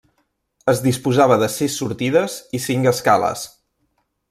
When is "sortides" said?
1.83-2.39